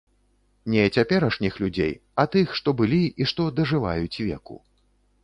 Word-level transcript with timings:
Не 0.75 0.85
цяперашніх 0.97 1.59
людзей, 1.63 1.93
а 2.23 2.25
тых, 2.37 2.47
што 2.61 2.69
былі 2.79 2.99
і 3.05 3.23
што 3.33 3.47
дажываюць 3.59 4.21
веку. 4.31 4.57